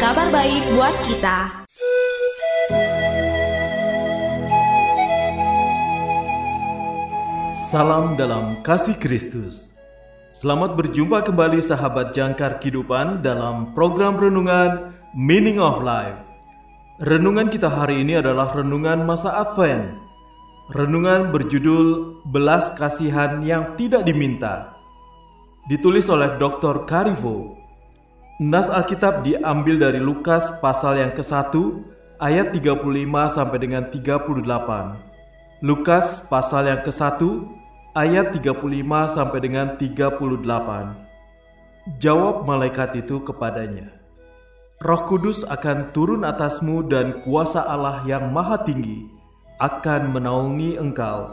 kabar 0.00 0.32
baik 0.32 0.64
buat 0.72 0.96
kita 1.04 1.38
Salam 7.68 8.16
dalam 8.16 8.64
kasih 8.66 8.96
Kristus. 8.96 9.76
Selamat 10.32 10.74
berjumpa 10.74 11.22
kembali 11.22 11.60
sahabat 11.60 12.16
jangkar 12.16 12.58
kehidupan 12.58 13.20
dalam 13.20 13.76
program 13.76 14.16
renungan 14.16 14.90
Meaning 15.12 15.60
of 15.60 15.84
Life. 15.84 16.16
Renungan 17.04 17.52
kita 17.52 17.68
hari 17.68 18.00
ini 18.00 18.18
adalah 18.18 18.56
renungan 18.56 19.04
masa 19.04 19.36
Advent. 19.36 20.00
Renungan 20.72 21.28
berjudul 21.28 22.18
Belas 22.26 22.72
Kasihan 22.74 23.44
yang 23.44 23.76
Tidak 23.76 24.02
Diminta. 24.02 24.80
Ditulis 25.68 26.08
oleh 26.08 26.40
Dr. 26.40 26.88
Karivo. 26.88 27.59
Nas 28.40 28.72
Alkitab 28.72 29.20
diambil 29.20 29.76
dari 29.76 30.00
Lukas 30.00 30.48
pasal 30.64 30.96
yang 30.96 31.12
ke-1 31.12 31.52
ayat 32.16 32.56
35 32.56 32.88
sampai 33.36 33.58
dengan 33.60 33.84
38. 33.92 35.60
Lukas 35.60 36.24
pasal 36.24 36.72
yang 36.72 36.80
ke-1 36.80 37.20
ayat 37.92 38.32
35 38.32 38.64
sampai 39.12 39.38
dengan 39.44 39.76
38. 39.76 40.40
Jawab 42.00 42.48
malaikat 42.48 43.04
itu 43.04 43.20
kepadanya, 43.20 43.92
Roh 44.80 45.04
Kudus 45.04 45.44
akan 45.44 45.92
turun 45.92 46.24
atasmu 46.24 46.88
dan 46.88 47.20
kuasa 47.20 47.60
Allah 47.60 48.00
yang 48.08 48.32
maha 48.32 48.56
tinggi 48.64 49.04
akan 49.60 50.16
menaungi 50.16 50.80
engkau. 50.80 51.28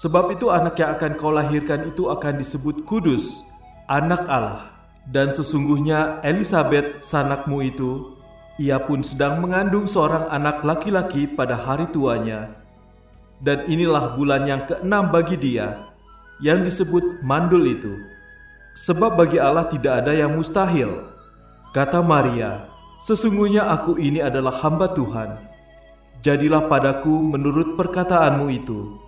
Sebab 0.00 0.32
itu 0.32 0.48
anak 0.48 0.80
yang 0.80 0.96
akan 0.96 1.12
kau 1.12 1.28
lahirkan 1.28 1.92
itu 1.92 2.08
akan 2.08 2.40
disebut 2.40 2.88
kudus, 2.88 3.44
anak 3.84 4.24
Allah. 4.32 4.77
Dan 5.08 5.32
sesungguhnya 5.32 6.20
Elisabeth 6.20 7.00
sanakmu 7.00 7.64
itu, 7.64 8.12
ia 8.60 8.76
pun 8.76 9.00
sedang 9.00 9.40
mengandung 9.40 9.88
seorang 9.88 10.28
anak 10.28 10.60
laki-laki 10.60 11.24
pada 11.24 11.56
hari 11.56 11.88
tuanya. 11.88 12.52
Dan 13.40 13.64
inilah 13.64 14.12
bulan 14.18 14.44
yang 14.44 14.68
keenam 14.68 15.08
bagi 15.08 15.40
dia, 15.40 15.80
yang 16.44 16.60
disebut 16.60 17.24
mandul 17.24 17.64
itu. 17.64 17.96
Sebab 18.84 19.16
bagi 19.16 19.40
Allah 19.40 19.64
tidak 19.72 20.04
ada 20.04 20.12
yang 20.12 20.36
mustahil. 20.36 21.08
Kata 21.72 22.04
Maria, 22.04 22.68
sesungguhnya 23.00 23.64
aku 23.64 23.96
ini 23.96 24.20
adalah 24.20 24.60
hamba 24.60 24.92
Tuhan. 24.92 25.40
Jadilah 26.20 26.68
padaku 26.68 27.14
menurut 27.14 27.80
perkataanmu 27.80 28.46
itu. 28.52 28.98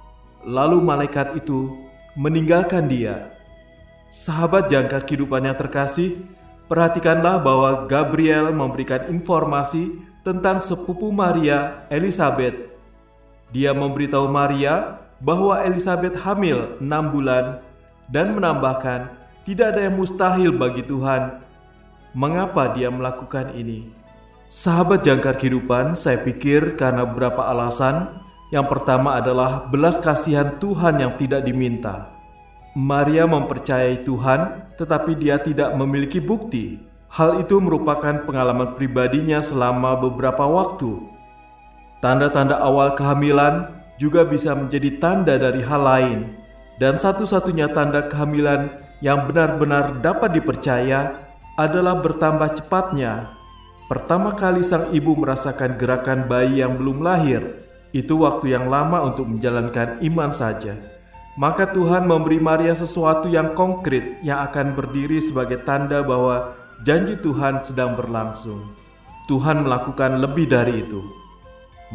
Lalu 0.48 0.78
malaikat 0.80 1.36
itu 1.36 1.74
meninggalkan 2.16 2.88
dia. 2.88 3.34
Sahabat 4.10 4.66
jangkar 4.66 5.06
kehidupan 5.06 5.46
yang 5.46 5.54
terkasih, 5.54 6.18
perhatikanlah 6.66 7.38
bahwa 7.38 7.86
Gabriel 7.86 8.50
memberikan 8.50 9.06
informasi 9.06 10.02
tentang 10.26 10.58
sepupu 10.58 11.14
Maria, 11.14 11.86
Elizabeth. 11.94 12.74
Dia 13.54 13.70
memberitahu 13.70 14.26
Maria 14.26 14.98
bahwa 15.22 15.62
Elizabeth 15.62 16.18
hamil 16.26 16.74
enam 16.82 17.14
bulan 17.14 17.62
dan 18.10 18.34
menambahkan 18.34 19.14
tidak 19.46 19.78
ada 19.78 19.86
yang 19.86 19.94
mustahil 19.94 20.58
bagi 20.58 20.82
Tuhan. 20.82 21.38
Mengapa 22.10 22.74
dia 22.74 22.90
melakukan 22.90 23.54
ini? 23.54 23.94
Sahabat 24.50 25.06
jangkar 25.06 25.38
kehidupan, 25.38 25.94
saya 25.94 26.18
pikir 26.18 26.74
karena 26.74 27.06
beberapa 27.06 27.46
alasan. 27.46 28.10
Yang 28.50 28.66
pertama 28.74 29.22
adalah 29.22 29.70
belas 29.70 30.02
kasihan 30.02 30.58
Tuhan 30.58 30.98
yang 30.98 31.14
tidak 31.14 31.46
diminta. 31.46 32.19
Maria 32.78 33.26
mempercayai 33.26 33.98
Tuhan, 34.06 34.70
tetapi 34.78 35.18
dia 35.18 35.42
tidak 35.42 35.74
memiliki 35.74 36.22
bukti. 36.22 36.78
Hal 37.10 37.42
itu 37.42 37.58
merupakan 37.58 38.22
pengalaman 38.22 38.78
pribadinya 38.78 39.42
selama 39.42 39.98
beberapa 39.98 40.46
waktu. 40.46 41.02
Tanda-tanda 41.98 42.62
awal 42.62 42.94
kehamilan 42.94 43.74
juga 43.98 44.22
bisa 44.22 44.54
menjadi 44.54 45.02
tanda 45.02 45.34
dari 45.34 45.66
hal 45.66 45.82
lain, 45.82 46.18
dan 46.78 46.94
satu-satunya 46.94 47.74
tanda 47.74 48.06
kehamilan 48.06 48.70
yang 49.02 49.26
benar-benar 49.26 49.98
dapat 49.98 50.38
dipercaya 50.38 51.18
adalah 51.58 51.98
bertambah 51.98 52.54
cepatnya. 52.62 53.34
Pertama 53.90 54.38
kali 54.38 54.62
sang 54.62 54.94
ibu 54.94 55.18
merasakan 55.18 55.74
gerakan 55.74 56.30
bayi 56.30 56.62
yang 56.62 56.78
belum 56.78 57.02
lahir, 57.02 57.66
itu 57.90 58.14
waktu 58.22 58.54
yang 58.54 58.70
lama 58.70 59.02
untuk 59.10 59.26
menjalankan 59.26 59.98
iman 60.06 60.30
saja. 60.30 60.99
Maka 61.40 61.72
Tuhan 61.72 62.04
memberi 62.04 62.36
Maria 62.36 62.76
sesuatu 62.76 63.24
yang 63.24 63.56
konkret 63.56 64.20
yang 64.20 64.44
akan 64.44 64.76
berdiri 64.76 65.24
sebagai 65.24 65.64
tanda 65.64 66.04
bahwa 66.04 66.52
janji 66.84 67.16
Tuhan 67.16 67.64
sedang 67.64 67.96
berlangsung. 67.96 68.76
Tuhan 69.24 69.64
melakukan 69.64 70.20
lebih 70.20 70.52
dari 70.52 70.84
itu. 70.84 71.00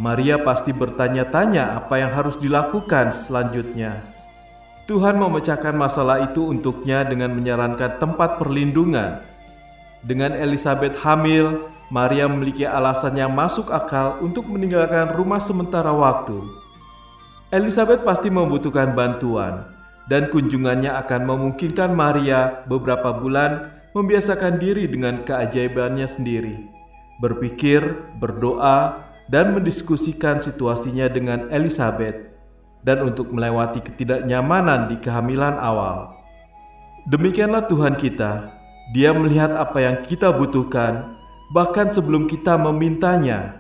Maria 0.02 0.42
pasti 0.42 0.74
bertanya-tanya 0.74 1.78
apa 1.78 1.94
yang 2.02 2.10
harus 2.10 2.42
dilakukan 2.42 3.14
selanjutnya. 3.14 4.02
Tuhan 4.90 5.14
memecahkan 5.22 5.78
masalah 5.78 6.26
itu 6.26 6.42
untuknya 6.50 7.06
dengan 7.06 7.30
menyarankan 7.38 8.02
tempat 8.02 8.42
perlindungan. 8.42 9.22
Dengan 10.02 10.34
Elizabeth 10.34 10.98
hamil, 11.06 11.70
Maria 11.94 12.26
memiliki 12.26 12.66
alasan 12.66 13.14
yang 13.14 13.30
masuk 13.30 13.70
akal 13.70 14.18
untuk 14.26 14.50
meninggalkan 14.50 15.14
rumah 15.14 15.38
sementara 15.38 15.94
waktu. 15.94 16.65
Elizabeth 17.56 18.04
pasti 18.04 18.28
membutuhkan 18.28 18.92
bantuan, 18.92 19.64
dan 20.12 20.28
kunjungannya 20.28 20.92
akan 20.92 21.24
memungkinkan 21.24 21.96
Maria 21.96 22.68
beberapa 22.68 23.16
bulan 23.16 23.72
membiasakan 23.96 24.60
diri 24.60 24.92
dengan 24.92 25.24
keajaibannya 25.24 26.04
sendiri, 26.04 26.68
berpikir, 27.24 27.96
berdoa, 28.20 29.08
dan 29.32 29.56
mendiskusikan 29.56 30.44
situasinya 30.44 31.08
dengan 31.08 31.48
Elizabeth 31.48 32.36
dan 32.84 33.02
untuk 33.08 33.32
melewati 33.32 33.80
ketidaknyamanan 33.80 34.92
di 34.92 35.00
kehamilan 35.00 35.56
awal. 35.56 36.12
Demikianlah 37.08 37.72
Tuhan 37.72 37.96
kita, 37.96 38.52
Dia 38.94 39.16
melihat 39.16 39.50
apa 39.56 39.82
yang 39.82 40.06
kita 40.06 40.30
butuhkan 40.30 41.18
bahkan 41.56 41.90
sebelum 41.90 42.30
kita 42.30 42.54
memintanya. 42.54 43.58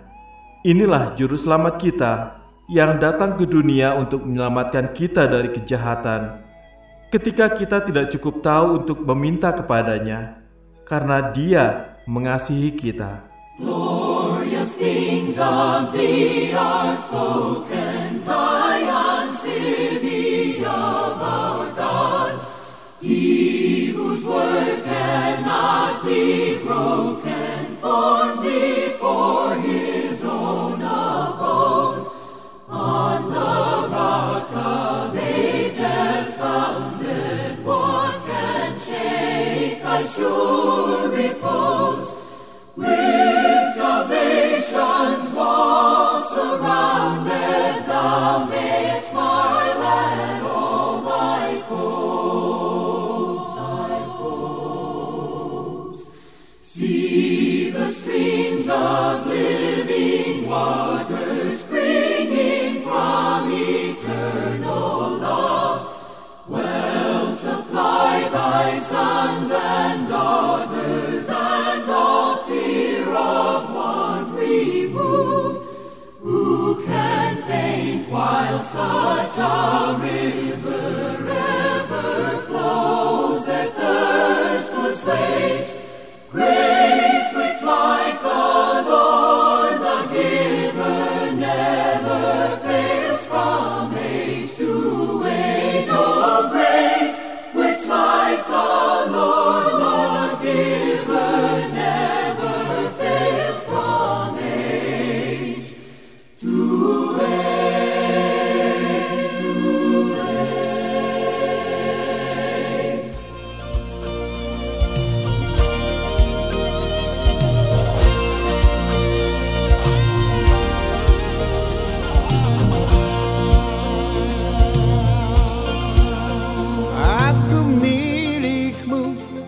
Inilah 0.62 1.17
juru 1.17 1.33
selamat 1.33 1.81
kita 1.81 2.44
yang 2.66 2.98
datang 2.98 3.38
ke 3.38 3.46
dunia 3.46 3.94
untuk 3.94 4.26
menyelamatkan 4.26 4.90
kita 4.94 5.30
dari 5.30 5.53
kejahatan. 5.53 6.42
Ketika 7.14 7.53
kita 7.53 7.86
tidak 7.86 8.09
cukup 8.18 8.42
tahu 8.42 8.81
untuk 8.81 8.98
meminta 9.06 9.53
kepadanya, 9.53 10.42
karena 10.86 11.30
Dia 11.30 11.96
mengasihi 12.09 12.74
kita. 12.74 13.22
Glorious 13.62 14.75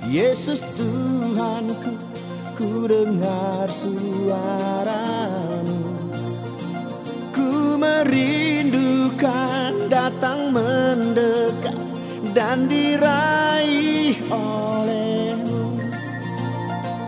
Yesus 0.08 0.64
Tuhanku 0.80 2.00
Ku 2.56 2.88
dengar 2.90 3.68
suaramu. 3.70 4.18
Ku 7.36 7.76
merindukan 7.78 9.22
datang 9.92 10.56
mendekat 10.56 11.76
Dan 12.32 12.72
diraih 12.72 14.18
olehmu. 14.32 15.78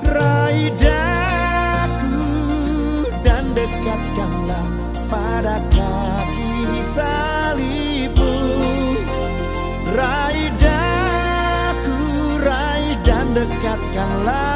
Raih 0.06 0.69
daku 0.78 2.22
dan 3.25 3.56
dekatkanlah 3.56 4.68
pada 5.10 5.63
kaki 5.72 6.84
salibu 6.84 8.34
Raih 9.95 10.29
dekatkanlah 13.69 14.50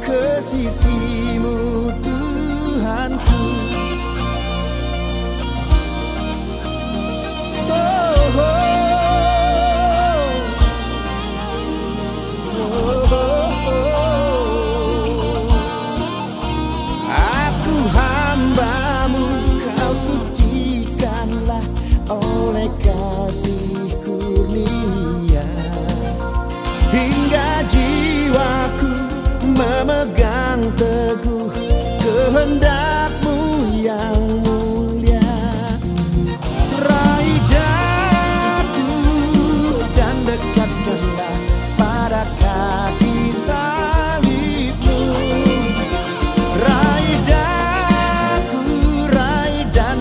ke 0.00 0.40
sisimu 0.40 1.92
Tuhanku. 2.00 3.75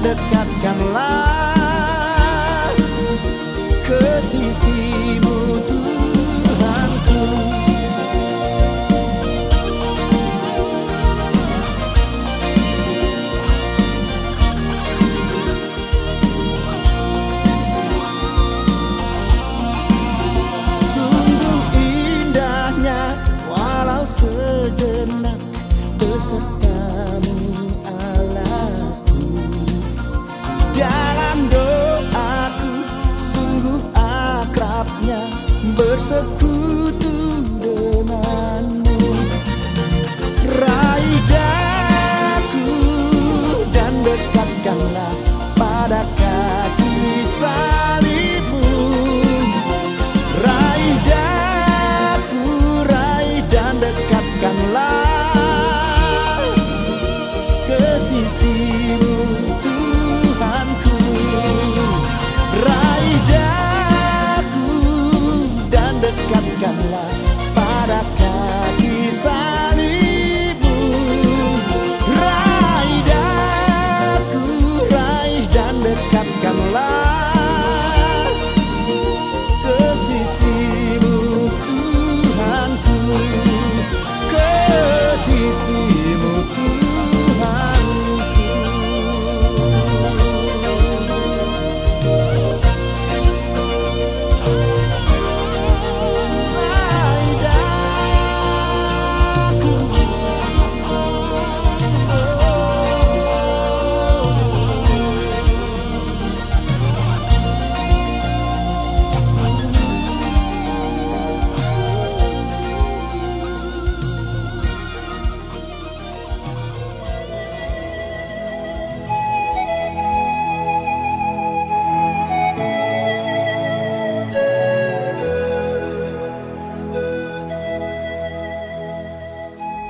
dekatkanlah 0.06 1.35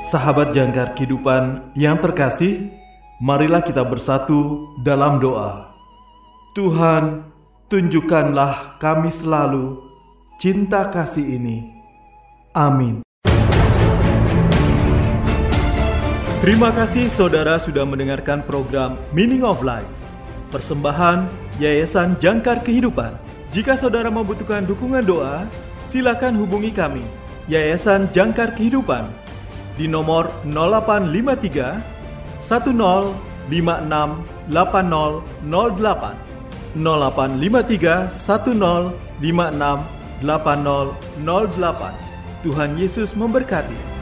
Sahabat 0.05 0.53
jangkar 0.53 0.93
kehidupan 0.93 1.74
yang 1.74 1.97
terkasih, 1.97 2.69
marilah 3.17 3.65
kita 3.65 3.81
bersatu 3.81 4.69
dalam 4.85 5.17
doa. 5.17 5.74
Tuhan, 6.53 7.25
tunjukkanlah 7.74 8.77
kami 8.77 9.09
selalu 9.09 9.81
cinta 10.38 10.93
kasih 10.93 11.25
ini. 11.25 11.74
Amin. 12.53 13.01
Terima 16.38 16.69
kasih 16.69 17.09
saudara 17.09 17.57
sudah 17.57 17.81
mendengarkan 17.89 18.45
program 18.45 19.01
Meaning 19.09 19.41
of 19.41 19.65
Life. 19.65 19.89
Persembahan 20.53 21.25
Yayasan 21.57 22.13
Jangkar 22.21 22.62
Kehidupan. 22.62 23.17
Jika 23.50 23.74
saudara 23.74 24.13
membutuhkan 24.13 24.69
dukungan 24.69 25.01
doa, 25.01 25.50
silakan 25.81 26.38
hubungi 26.38 26.69
kami. 26.69 27.01
Yayasan 27.50 28.13
Jangkar 28.13 28.53
Kehidupan 28.53 29.25
di 29.75 29.88
nomor 29.88 30.32
0853 30.48 32.39
1056 32.39 33.13
8008 34.50 35.24
0853 35.48 36.15
1056 38.39 39.84
8008 40.24 41.91
Tuhan 42.46 42.77
Yesus 42.77 43.17
memberkati. 43.17 43.94